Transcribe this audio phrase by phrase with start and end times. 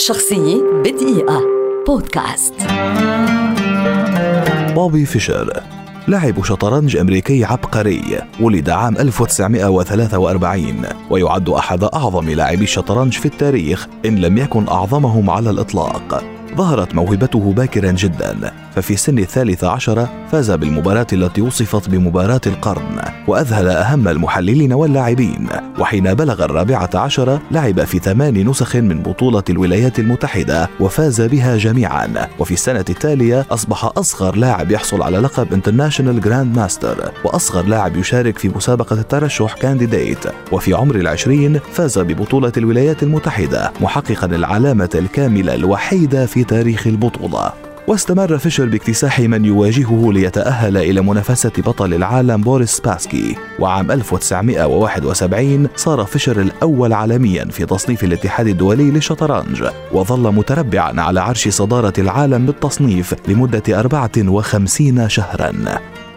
[0.00, 1.42] شخصية بدقيقة.
[1.86, 2.54] بودكاست.
[4.74, 5.62] بوبي فيشر
[6.08, 8.02] لاعب شطرنج أمريكي عبقري
[8.40, 15.50] ولد عام 1943 ويعد أحد أعظم لاعبي الشطرنج في التاريخ إن لم يكن أعظمهم على
[15.50, 16.39] الإطلاق.
[16.56, 23.68] ظهرت موهبته باكرا جدا ففي سن الثالث عشر فاز بالمباراة التي وصفت بمباراة القرن وأذهل
[23.68, 25.48] أهم المحللين واللاعبين
[25.78, 32.28] وحين بلغ الرابعة عشر لعب في ثمان نسخ من بطولة الولايات المتحدة وفاز بها جميعا.
[32.38, 38.48] وفي السنة التالية أصبح أصغر لاعب يحصل على لقب International Grandmaster وأصغر لاعب يشارك في
[38.48, 46.39] مسابقة الترشح Candidate وفي عمر العشرين فاز ببطولة الولايات المتحدة محققا العلامة الكاملة الوحيدة في
[46.44, 47.52] تاريخ البطولة.
[47.86, 53.36] واستمر فيشر باكتساح من يواجهه ليتأهل إلى منافسة بطل العالم بوريس سباسكي.
[53.58, 59.64] وعام 1971 صار فيشر الأول عالميا في تصنيف الاتحاد الدولي للشطرنج.
[59.92, 65.52] وظل متربعا على عرش صدارة العالم بالتصنيف لمدة 54 شهرا.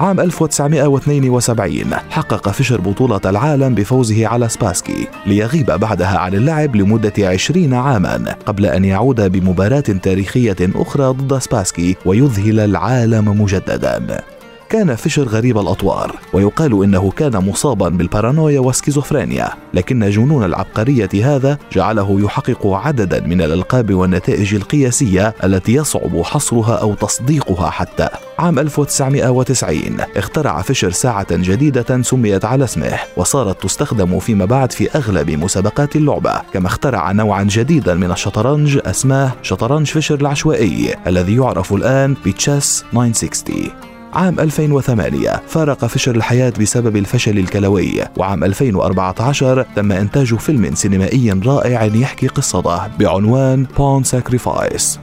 [0.00, 7.74] عام 1972 حقق فيشر بطولة العالم بفوزه على سباسكي ليغيب بعدها عن اللعب لمدة 20
[7.74, 14.20] عاما قبل أن يعود بمباراة تاريخية أخرى ضد سباسكي ويذهل العالم مجددا.
[14.70, 22.20] كان فيشر غريب الأطوار ويقال إنه كان مصابا بالبارانويا والسكيزوفرينيا لكن جنون العبقرية هذا جعله
[22.20, 28.08] يحقق عددا من الألقاب والنتائج القياسية التي يصعب حصرها أو تصديقها حتى.
[28.38, 35.30] عام 1990 اخترع فيشر ساعة جديدة سميت على اسمه وصارت تستخدم فيما بعد في أغلب
[35.30, 42.16] مسابقات اللعبة كما اخترع نوعا جديدا من الشطرنج اسماه شطرنج فيشر العشوائي الذي يعرف الآن
[42.26, 48.04] ب Chess 960 عام 2008 فارق فيشر الحياة بسبب الفشل الكلوي.
[48.16, 55.00] وعام 2014 تم إنتاج فيلم سينمائي رائع يحكي قصته بعنوان Pawn Sacrifice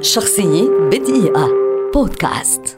[0.00, 1.48] شخصية بدقيقة.
[1.94, 2.77] بودكاست.